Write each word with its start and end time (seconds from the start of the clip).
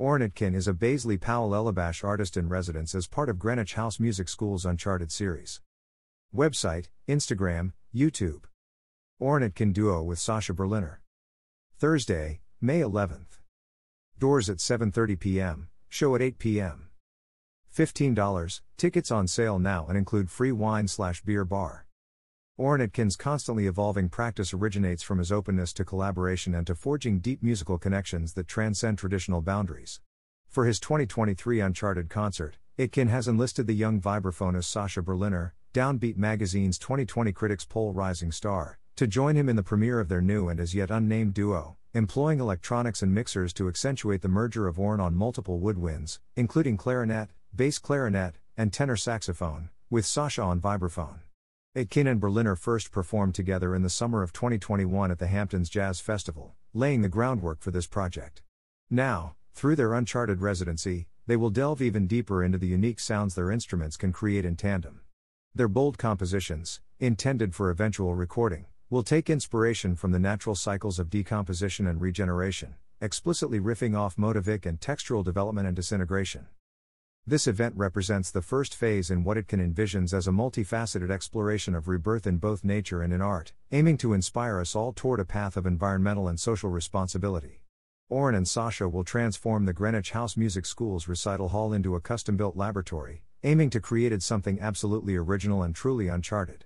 Oran 0.00 0.22
Etkin 0.22 0.54
is 0.54 0.66
a 0.66 0.72
Baisley 0.72 1.20
Powell 1.20 1.50
Elebash 1.50 2.02
artist 2.02 2.38
in 2.38 2.48
residence 2.48 2.94
as 2.94 3.06
part 3.06 3.28
of 3.28 3.38
Greenwich 3.38 3.74
House 3.74 4.00
Music 4.00 4.30
School's 4.30 4.64
Uncharted 4.64 5.12
series. 5.12 5.60
Website, 6.34 6.86
Instagram, 7.06 7.72
YouTube. 7.94 8.44
Oran 9.18 9.42
Etkin 9.42 9.74
duo 9.74 10.02
with 10.02 10.18
Sasha 10.18 10.54
Berliner. 10.54 11.02
Thursday, 11.76 12.40
May 12.62 12.80
11th. 12.80 13.40
Doors 14.18 14.48
at 14.48 14.56
7:30 14.56 15.20
p.m., 15.20 15.68
show 15.90 16.14
at 16.14 16.22
8 16.22 16.38
p.m. 16.38 16.88
$15, 17.76 18.60
tickets 18.78 19.10
on 19.10 19.28
sale 19.28 19.58
now 19.58 19.84
and 19.86 19.98
include 19.98 20.30
free 20.30 20.50
wine 20.50 20.88
slash 20.88 21.20
beer 21.20 21.44
bar. 21.44 21.84
Oran 22.60 22.82
Etkin's 22.82 23.16
constantly 23.16 23.66
evolving 23.66 24.10
practice 24.10 24.52
originates 24.52 25.02
from 25.02 25.16
his 25.16 25.32
openness 25.32 25.72
to 25.72 25.82
collaboration 25.82 26.54
and 26.54 26.66
to 26.66 26.74
forging 26.74 27.18
deep 27.18 27.42
musical 27.42 27.78
connections 27.78 28.34
that 28.34 28.48
transcend 28.48 28.98
traditional 28.98 29.40
boundaries. 29.40 30.02
For 30.46 30.66
his 30.66 30.78
2023 30.78 31.60
Uncharted 31.60 32.10
concert, 32.10 32.58
Etkin 32.78 33.08
has 33.08 33.26
enlisted 33.26 33.66
the 33.66 33.72
young 33.72 33.98
vibraphonist 33.98 34.64
Sasha 34.64 35.00
Berliner, 35.00 35.54
Downbeat 35.72 36.18
magazine's 36.18 36.76
2020 36.78 37.32
Critics 37.32 37.64
Poll 37.64 37.94
Rising 37.94 38.30
Star, 38.30 38.78
to 38.94 39.06
join 39.06 39.36
him 39.36 39.48
in 39.48 39.56
the 39.56 39.62
premiere 39.62 39.98
of 39.98 40.10
their 40.10 40.20
new 40.20 40.50
and 40.50 40.60
as 40.60 40.74
yet 40.74 40.90
unnamed 40.90 41.32
duo, 41.32 41.78
employing 41.94 42.40
electronics 42.40 43.00
and 43.00 43.14
mixers 43.14 43.54
to 43.54 43.68
accentuate 43.68 44.20
the 44.20 44.28
merger 44.28 44.68
of 44.68 44.78
Oran 44.78 45.00
on 45.00 45.14
multiple 45.14 45.58
woodwinds, 45.58 46.18
including 46.36 46.76
clarinet, 46.76 47.30
bass 47.56 47.78
clarinet, 47.78 48.34
and 48.58 48.70
tenor 48.70 48.96
saxophone, 48.96 49.70
with 49.88 50.04
Sasha 50.04 50.42
on 50.42 50.60
vibraphone. 50.60 51.20
Etkin 51.76 52.08
and 52.08 52.18
Berliner 52.18 52.56
first 52.56 52.90
performed 52.90 53.32
together 53.32 53.76
in 53.76 53.82
the 53.82 53.88
summer 53.88 54.24
of 54.24 54.32
2021 54.32 55.12
at 55.12 55.20
the 55.20 55.28
Hamptons 55.28 55.70
Jazz 55.70 56.00
Festival, 56.00 56.56
laying 56.74 57.02
the 57.02 57.08
groundwork 57.08 57.60
for 57.60 57.70
this 57.70 57.86
project. 57.86 58.42
Now, 58.90 59.36
through 59.54 59.76
their 59.76 59.94
Uncharted 59.94 60.40
residency, 60.40 61.06
they 61.28 61.36
will 61.36 61.50
delve 61.50 61.80
even 61.80 62.08
deeper 62.08 62.42
into 62.42 62.58
the 62.58 62.66
unique 62.66 62.98
sounds 62.98 63.36
their 63.36 63.52
instruments 63.52 63.96
can 63.96 64.12
create 64.12 64.44
in 64.44 64.56
tandem. 64.56 65.02
Their 65.54 65.68
bold 65.68 65.96
compositions, 65.96 66.80
intended 66.98 67.54
for 67.54 67.70
eventual 67.70 68.16
recording, 68.16 68.66
will 68.88 69.04
take 69.04 69.30
inspiration 69.30 69.94
from 69.94 70.10
the 70.10 70.18
natural 70.18 70.56
cycles 70.56 70.98
of 70.98 71.08
decomposition 71.08 71.86
and 71.86 72.00
regeneration, 72.00 72.74
explicitly 73.00 73.60
riffing 73.60 73.96
off 73.96 74.16
motivic 74.16 74.66
and 74.66 74.80
textural 74.80 75.22
development 75.22 75.68
and 75.68 75.76
disintegration. 75.76 76.48
This 77.26 77.46
event 77.46 77.74
represents 77.76 78.30
the 78.30 78.42
first 78.42 78.74
phase 78.74 79.10
in 79.10 79.24
what 79.24 79.36
Etkin 79.36 79.60
envisions 79.60 80.14
as 80.14 80.26
a 80.26 80.32
multifaceted 80.32 81.10
exploration 81.10 81.74
of 81.74 81.86
rebirth 81.86 82.26
in 82.26 82.38
both 82.38 82.64
nature 82.64 83.02
and 83.02 83.12
in 83.12 83.20
art, 83.20 83.52
aiming 83.70 83.98
to 83.98 84.14
inspire 84.14 84.58
us 84.58 84.74
all 84.74 84.92
toward 84.92 85.20
a 85.20 85.24
path 85.24 85.56
of 85.56 85.66
environmental 85.66 86.28
and 86.28 86.40
social 86.40 86.70
responsibility. 86.70 87.62
Oran 88.08 88.34
and 88.34 88.48
Sasha 88.48 88.88
will 88.88 89.04
transform 89.04 89.66
the 89.66 89.72
Greenwich 89.72 90.10
House 90.10 90.36
Music 90.36 90.66
School's 90.66 91.06
recital 91.06 91.50
hall 91.50 91.72
into 91.72 91.94
a 91.94 92.00
custom 92.00 92.36
built 92.36 92.56
laboratory, 92.56 93.22
aiming 93.44 93.70
to 93.70 93.80
create 93.80 94.20
something 94.22 94.58
absolutely 94.58 95.14
original 95.14 95.62
and 95.62 95.74
truly 95.74 96.08
uncharted. 96.08 96.64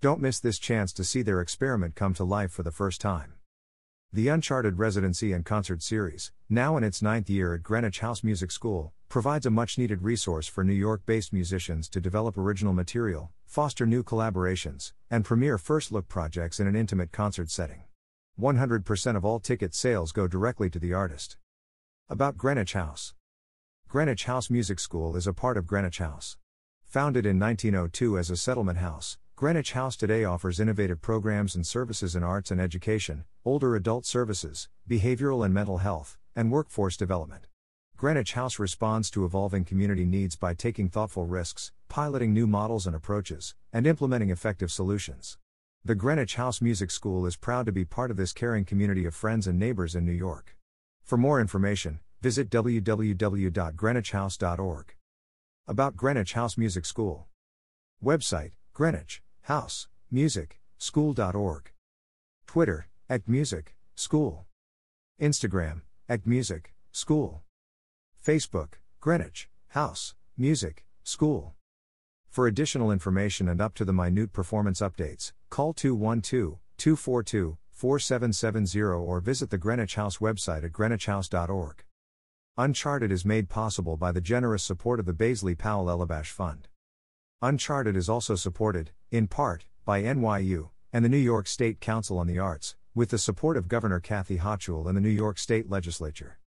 Don't 0.00 0.22
miss 0.22 0.40
this 0.40 0.58
chance 0.58 0.92
to 0.94 1.04
see 1.04 1.20
their 1.20 1.40
experiment 1.40 1.96
come 1.96 2.14
to 2.14 2.24
life 2.24 2.52
for 2.52 2.62
the 2.62 2.70
first 2.70 3.00
time. 3.00 3.34
The 4.12 4.28
Uncharted 4.28 4.78
Residency 4.78 5.32
and 5.32 5.44
Concert 5.44 5.82
Series, 5.82 6.32
now 6.48 6.76
in 6.76 6.84
its 6.84 7.02
ninth 7.02 7.28
year 7.28 7.52
at 7.54 7.62
Greenwich 7.62 8.00
House 8.00 8.24
Music 8.24 8.50
School, 8.50 8.94
provides 9.08 9.46
a 9.46 9.50
much 9.50 9.78
needed 9.78 10.02
resource 10.02 10.46
for 10.46 10.64
New 10.64 10.72
York 10.72 11.02
based 11.06 11.32
musicians 11.32 11.88
to 11.88 12.00
develop 12.00 12.36
original 12.36 12.72
material, 12.72 13.30
foster 13.44 13.86
new 13.86 14.02
collaborations, 14.02 14.92
and 15.10 15.24
premiere 15.24 15.58
first 15.58 15.92
look 15.92 16.08
projects 16.08 16.60
in 16.60 16.66
an 16.66 16.76
intimate 16.76 17.12
concert 17.12 17.50
setting. 17.50 17.84
100% 18.40 19.16
of 19.16 19.24
all 19.24 19.40
ticket 19.40 19.74
sales 19.74 20.12
go 20.12 20.26
directly 20.26 20.68
to 20.68 20.78
the 20.78 20.92
artist. 20.92 21.36
About 22.08 22.36
Greenwich 22.36 22.74
House 22.74 23.14
Greenwich 23.88 24.24
House 24.24 24.50
Music 24.50 24.78
School 24.78 25.16
is 25.16 25.26
a 25.26 25.32
part 25.32 25.56
of 25.56 25.66
Greenwich 25.66 25.98
House. 25.98 26.36
Founded 26.84 27.24
in 27.24 27.38
1902 27.38 28.18
as 28.18 28.30
a 28.30 28.36
settlement 28.36 28.78
house, 28.78 29.16
Greenwich 29.36 29.72
House 29.72 29.96
today 29.96 30.24
offers 30.24 30.60
innovative 30.60 31.00
programs 31.00 31.54
and 31.54 31.66
services 31.66 32.16
in 32.16 32.22
arts 32.22 32.50
and 32.50 32.60
education, 32.60 33.24
older 33.44 33.76
adult 33.76 34.06
services, 34.06 34.68
behavioral 34.88 35.44
and 35.44 35.54
mental 35.54 35.78
health, 35.78 36.16
and 36.34 36.50
workforce 36.50 36.96
development. 36.96 37.46
Greenwich 37.96 38.34
House 38.34 38.58
responds 38.58 39.08
to 39.10 39.24
evolving 39.24 39.64
community 39.64 40.04
needs 40.04 40.36
by 40.36 40.52
taking 40.52 40.90
thoughtful 40.90 41.24
risks, 41.24 41.72
piloting 41.88 42.34
new 42.34 42.46
models 42.46 42.86
and 42.86 42.94
approaches, 42.94 43.54
and 43.72 43.86
implementing 43.86 44.28
effective 44.28 44.70
solutions. 44.70 45.38
The 45.82 45.94
Greenwich 45.94 46.34
House 46.34 46.60
Music 46.60 46.90
School 46.90 47.24
is 47.24 47.36
proud 47.36 47.64
to 47.64 47.72
be 47.72 47.86
part 47.86 48.10
of 48.10 48.18
this 48.18 48.34
caring 48.34 48.66
community 48.66 49.06
of 49.06 49.14
friends 49.14 49.46
and 49.46 49.58
neighbors 49.58 49.94
in 49.94 50.04
New 50.04 50.12
York. 50.12 50.54
For 51.04 51.16
more 51.16 51.40
information, 51.40 52.00
visit 52.20 52.50
www.greenwichhouse.org. 52.50 54.94
About 55.66 55.96
Greenwich 55.96 56.34
House 56.34 56.58
Music 56.58 56.84
School. 56.84 57.28
Website 58.04 58.52
Greenwich 58.74 59.22
House, 59.44 59.88
Music, 60.10 60.60
School.org. 60.76 61.72
Twitter, 62.46 62.88
at 63.08 63.26
Music, 63.26 63.74
School. 63.94 64.44
Instagram, 65.18 65.80
at 66.10 66.26
Music, 66.26 66.74
School. 66.92 67.45
Facebook, 68.26 68.80
Greenwich, 68.98 69.48
House, 69.68 70.16
Music, 70.36 70.84
School. 71.04 71.54
For 72.28 72.48
additional 72.48 72.90
information 72.90 73.48
and 73.48 73.60
up 73.60 73.74
to 73.74 73.84
the 73.84 73.92
minute 73.92 74.32
performance 74.32 74.80
updates, 74.80 75.30
call 75.48 75.72
212 75.72 76.58
242 76.76 77.56
4770 77.70 78.82
or 78.82 79.20
visit 79.20 79.50
the 79.50 79.58
Greenwich 79.58 79.94
House 79.94 80.18
website 80.18 80.64
at 80.64 80.72
greenwichhouse.org. 80.72 81.84
Uncharted 82.58 83.12
is 83.12 83.24
made 83.24 83.48
possible 83.48 83.96
by 83.96 84.10
the 84.10 84.20
generous 84.20 84.64
support 84.64 84.98
of 84.98 85.06
the 85.06 85.12
Baisley 85.12 85.56
Powell 85.56 85.86
Elebash 85.86 86.32
Fund. 86.32 86.66
Uncharted 87.42 87.96
is 87.96 88.08
also 88.08 88.34
supported, 88.34 88.90
in 89.12 89.28
part, 89.28 89.66
by 89.84 90.02
NYU 90.02 90.70
and 90.92 91.04
the 91.04 91.08
New 91.08 91.16
York 91.16 91.46
State 91.46 91.78
Council 91.78 92.18
on 92.18 92.26
the 92.26 92.40
Arts, 92.40 92.74
with 92.92 93.10
the 93.10 93.18
support 93.18 93.56
of 93.56 93.68
Governor 93.68 94.00
Kathy 94.00 94.38
Hochul 94.38 94.88
and 94.88 94.96
the 94.96 95.00
New 95.00 95.10
York 95.10 95.38
State 95.38 95.70
Legislature. 95.70 96.40